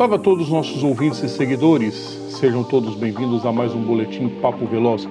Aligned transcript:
Salve 0.00 0.14
a 0.14 0.18
todos 0.18 0.46
os 0.46 0.50
nossos 0.50 0.82
ouvintes 0.82 1.22
e 1.22 1.28
seguidores. 1.28 1.94
Sejam 2.30 2.64
todos 2.64 2.94
bem-vindos 2.94 3.44
a 3.44 3.52
mais 3.52 3.74
um 3.74 3.82
boletim 3.82 4.30
Papo 4.40 4.64
Veloz. 4.64 5.06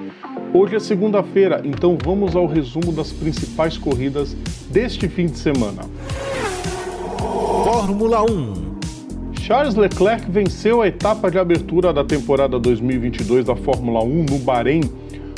Hoje 0.51 0.77
é 0.77 0.79
segunda-feira, 0.79 1.61
então 1.63 1.95
vamos 2.03 2.35
ao 2.35 2.47
resumo 2.47 2.91
das 2.91 3.11
principais 3.11 3.77
corridas 3.77 4.35
deste 4.71 5.07
fim 5.07 5.27
de 5.27 5.37
semana. 5.37 5.83
Fórmula 7.63 8.23
1 8.23 8.79
Charles 9.39 9.75
Leclerc 9.75 10.25
venceu 10.27 10.81
a 10.81 10.87
etapa 10.87 11.29
de 11.29 11.37
abertura 11.37 11.93
da 11.93 12.03
temporada 12.03 12.57
2022 12.57 13.45
da 13.45 13.55
Fórmula 13.55 14.03
1 14.03 14.25
no 14.27 14.39
Bahrein. 14.39 14.81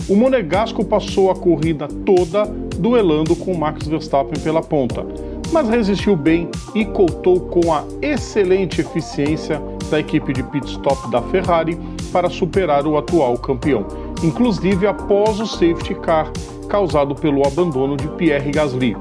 O 0.08 0.16
monegasco 0.16 0.86
passou 0.86 1.30
a 1.30 1.36
corrida 1.36 1.90
toda 2.06 2.46
duelando 2.78 3.36
com 3.36 3.54
Max 3.54 3.86
Verstappen 3.86 4.42
pela 4.42 4.62
ponta 4.62 5.06
mas 5.52 5.68
resistiu 5.68 6.16
bem 6.16 6.50
e 6.74 6.86
contou 6.86 7.40
com 7.42 7.74
a 7.74 7.84
excelente 8.02 8.82
eficiência 8.82 9.62
da 9.90 10.00
equipe 10.00 10.32
de 10.32 10.42
pit 10.44 10.66
stop 10.68 11.12
da 11.12 11.22
Ferrari 11.24 11.78
para 12.12 12.30
superar 12.30 12.88
o 12.88 12.98
atual 12.98 13.38
campeão, 13.38 13.86
inclusive 14.24 14.88
após 14.88 15.40
o 15.40 15.46
safety 15.46 15.96
car 15.96 16.32
causado 16.70 17.14
pelo 17.14 17.46
abandono 17.46 17.98
de 17.98 18.08
Pierre 18.10 18.52
Gasly. 18.52 18.96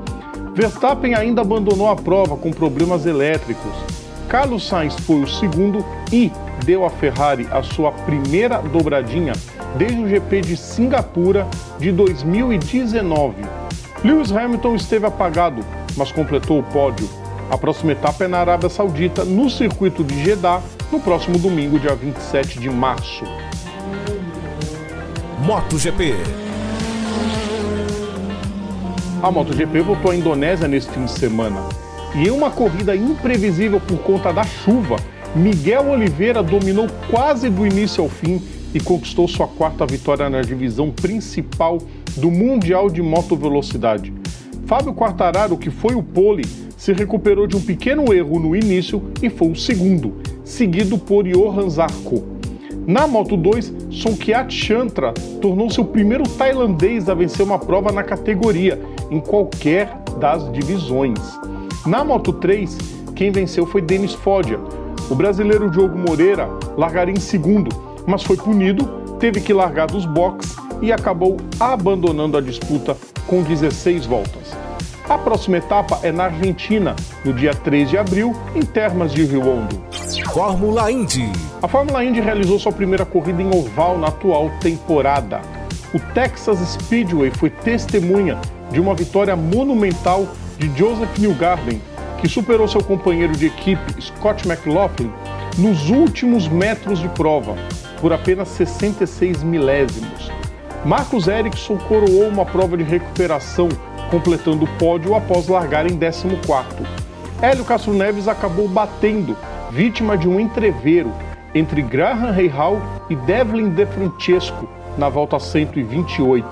Verstappen 0.54 1.14
ainda 1.14 1.42
abandonou 1.42 1.88
a 1.88 1.94
prova 1.94 2.36
com 2.36 2.50
problemas 2.50 3.06
elétricos. 3.06 3.72
Carlos 4.28 4.66
Sainz 4.66 4.94
foi 5.00 5.22
o 5.22 5.26
segundo 5.26 5.84
e 6.12 6.30
deu 6.64 6.84
à 6.84 6.90
Ferrari 6.90 7.46
a 7.50 7.62
sua 7.62 7.92
primeira 7.92 8.58
dobradinha 8.58 9.32
desde 9.76 10.00
o 10.00 10.08
GP 10.08 10.40
de 10.40 10.56
Singapura 10.56 11.46
de 11.78 11.92
2019. 11.92 13.36
Lewis 14.04 14.32
Hamilton 14.32 14.74
esteve 14.74 15.06
apagado 15.06 15.64
mas 15.96 16.12
completou 16.12 16.58
o 16.58 16.62
pódio. 16.62 17.08
A 17.50 17.58
próxima 17.58 17.92
etapa 17.92 18.24
é 18.24 18.28
na 18.28 18.38
Arábia 18.38 18.68
Saudita, 18.68 19.24
no 19.24 19.50
circuito 19.50 20.04
de 20.04 20.22
Jeddah, 20.24 20.62
no 20.92 21.00
próximo 21.00 21.38
domingo, 21.38 21.78
dia 21.78 21.94
27 21.94 22.60
de 22.60 22.70
março. 22.70 23.24
MotoGP 25.40 26.14
A 29.22 29.30
MotoGP 29.30 29.80
voltou 29.80 30.10
à 30.12 30.16
Indonésia 30.16 30.68
neste 30.68 30.92
fim 30.92 31.04
de 31.04 31.10
semana. 31.10 31.60
E 32.14 32.28
em 32.28 32.30
uma 32.30 32.50
corrida 32.50 32.96
imprevisível 32.96 33.80
por 33.80 33.98
conta 33.98 34.32
da 34.32 34.44
chuva, 34.44 34.96
Miguel 35.34 35.90
Oliveira 35.90 36.42
dominou 36.42 36.86
quase 37.10 37.50
do 37.50 37.66
início 37.66 38.02
ao 38.02 38.08
fim 38.08 38.40
e 38.74 38.80
conquistou 38.80 39.28
sua 39.28 39.46
quarta 39.46 39.84
vitória 39.84 40.30
na 40.30 40.40
divisão 40.40 40.90
principal 40.90 41.78
do 42.16 42.30
Mundial 42.30 42.88
de 42.88 43.02
Moto 43.02 43.36
Velocidade. 43.36 44.19
Fábio 44.70 44.94
Quartararo, 44.94 45.58
que 45.58 45.68
foi 45.68 45.96
o 45.96 46.02
pole, 46.02 46.44
se 46.76 46.92
recuperou 46.92 47.44
de 47.44 47.56
um 47.56 47.60
pequeno 47.60 48.14
erro 48.14 48.38
no 48.38 48.54
início 48.54 49.02
e 49.20 49.28
foi 49.28 49.48
o 49.48 49.56
segundo, 49.56 50.18
seguido 50.44 50.96
por 50.96 51.24
Johan 51.24 51.68
Zarco. 51.68 52.22
Na 52.86 53.04
Moto 53.04 53.36
2, 53.36 53.74
Sonkiat 53.90 54.54
Chantra 54.54 55.12
tornou-se 55.42 55.80
o 55.80 55.84
primeiro 55.84 56.22
tailandês 56.22 57.08
a 57.08 57.14
vencer 57.14 57.44
uma 57.44 57.58
prova 57.58 57.90
na 57.90 58.04
categoria, 58.04 58.80
em 59.10 59.18
qualquer 59.18 59.92
das 60.20 60.48
divisões. 60.52 61.18
Na 61.84 62.04
Moto 62.04 62.32
3, 62.34 62.78
quem 63.16 63.32
venceu 63.32 63.66
foi 63.66 63.82
Denis 63.82 64.14
Foggia. 64.14 64.60
O 65.10 65.16
brasileiro 65.16 65.68
Diogo 65.68 65.98
Moreira 65.98 66.48
largaria 66.76 67.12
em 67.12 67.18
segundo, 67.18 67.70
mas 68.06 68.22
foi 68.22 68.36
punido, 68.36 68.84
teve 69.18 69.40
que 69.40 69.52
largar 69.52 69.88
dos 69.88 70.06
boxes 70.06 70.54
e 70.80 70.92
acabou 70.92 71.38
abandonando 71.58 72.38
a 72.38 72.40
disputa 72.40 72.96
com 73.26 73.42
16 73.42 74.06
voltas. 74.06 74.39
A 75.10 75.18
próxima 75.18 75.56
etapa 75.56 75.98
é 76.04 76.12
na 76.12 76.26
Argentina, 76.26 76.94
no 77.24 77.32
dia 77.32 77.52
3 77.52 77.90
de 77.90 77.98
abril, 77.98 78.32
em 78.54 78.62
Termas 78.62 79.12
de 79.12 79.24
Rio 79.24 79.40
Hondo. 79.40 79.82
Fórmula 80.32 80.88
Indy. 80.88 81.28
A 81.60 81.66
Fórmula 81.66 82.04
Indy 82.04 82.20
realizou 82.20 82.60
sua 82.60 82.70
primeira 82.70 83.04
corrida 83.04 83.42
em 83.42 83.48
oval 83.52 83.98
na 83.98 84.06
atual 84.06 84.48
temporada. 84.60 85.40
O 85.92 85.98
Texas 86.14 86.60
Speedway 86.60 87.32
foi 87.32 87.50
testemunha 87.50 88.38
de 88.70 88.80
uma 88.80 88.94
vitória 88.94 89.34
monumental 89.34 90.28
de 90.56 90.68
Joseph 90.78 91.18
Newgarden, 91.18 91.82
que 92.20 92.28
superou 92.28 92.68
seu 92.68 92.80
companheiro 92.80 93.32
de 93.32 93.46
equipe 93.46 94.00
Scott 94.00 94.46
McLaughlin 94.46 95.10
nos 95.58 95.90
últimos 95.90 96.46
metros 96.46 97.00
de 97.00 97.08
prova, 97.08 97.56
por 98.00 98.12
apenas 98.12 98.46
66 98.50 99.42
milésimos. 99.42 100.30
Marcos 100.84 101.26
Ericsson 101.26 101.76
coroou 101.76 102.28
uma 102.28 102.46
prova 102.46 102.76
de 102.76 102.84
recuperação 102.84 103.68
completando 104.10 104.64
o 104.64 104.68
pódio 104.78 105.14
após 105.14 105.46
largar 105.46 105.86
em 105.86 105.96
14º. 105.96 106.64
Hélio 107.40 107.64
Castro 107.64 107.94
Neves 107.94 108.28
acabou 108.28 108.68
batendo, 108.68 109.36
vítima 109.70 110.18
de 110.18 110.28
um 110.28 110.38
entreveiro 110.38 111.10
entre 111.54 111.80
Graham 111.80 112.32
Rahal 112.32 112.80
e 113.08 113.16
Devlin 113.16 113.70
De 113.70 113.86
Francesco 113.86 114.68
na 114.98 115.08
volta 115.08 115.38
128. 115.38 116.46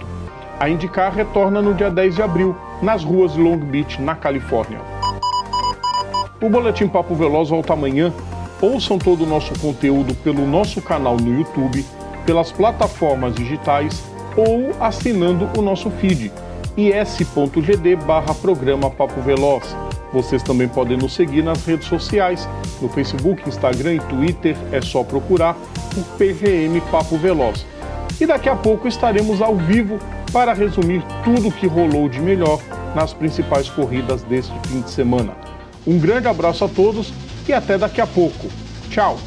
A 0.58 0.68
IndyCar 0.68 1.14
retorna 1.14 1.60
no 1.60 1.74
dia 1.74 1.90
10 1.90 2.14
de 2.14 2.22
abril, 2.22 2.56
nas 2.80 3.04
ruas 3.04 3.32
de 3.32 3.40
Long 3.40 3.58
Beach, 3.58 4.00
na 4.00 4.14
Califórnia. 4.14 4.80
O 6.40 6.48
Boletim 6.48 6.88
Papo 6.88 7.14
Veloz 7.14 7.50
volta 7.50 7.74
amanhã. 7.74 8.12
Ouçam 8.60 8.98
todo 8.98 9.22
o 9.22 9.26
nosso 9.26 9.56
conteúdo 9.60 10.14
pelo 10.16 10.46
nosso 10.46 10.80
canal 10.82 11.16
no 11.16 11.38
YouTube, 11.38 11.84
pelas 12.26 12.50
plataformas 12.50 13.34
digitais 13.34 14.02
ou 14.36 14.70
assinando 14.80 15.48
o 15.56 15.62
nosso 15.62 15.90
feed 15.90 16.32
is.gd 16.78 17.96
barra 18.06 18.32
programa 18.34 18.88
Papo 18.88 19.20
Veloz. 19.20 19.76
Vocês 20.12 20.44
também 20.44 20.68
podem 20.68 20.96
nos 20.96 21.12
seguir 21.12 21.42
nas 21.42 21.66
redes 21.66 21.88
sociais, 21.88 22.48
no 22.80 22.88
Facebook, 22.88 23.46
Instagram 23.48 23.94
e 23.94 24.00
Twitter, 24.00 24.56
é 24.70 24.80
só 24.80 25.02
procurar 25.02 25.54
por 25.92 26.04
PGM 26.16 26.80
Papo 26.82 27.18
Veloz. 27.18 27.66
E 28.20 28.26
daqui 28.26 28.48
a 28.48 28.54
pouco 28.54 28.86
estaremos 28.86 29.42
ao 29.42 29.56
vivo 29.56 29.98
para 30.32 30.52
resumir 30.52 31.02
tudo 31.24 31.48
o 31.48 31.52
que 31.52 31.66
rolou 31.66 32.08
de 32.08 32.20
melhor 32.20 32.60
nas 32.94 33.12
principais 33.12 33.68
corridas 33.68 34.22
deste 34.22 34.54
fim 34.68 34.80
de 34.80 34.90
semana. 34.90 35.36
Um 35.84 35.98
grande 35.98 36.28
abraço 36.28 36.64
a 36.64 36.68
todos 36.68 37.12
e 37.48 37.52
até 37.52 37.76
daqui 37.76 38.00
a 38.00 38.06
pouco. 38.06 38.46
Tchau! 38.88 39.18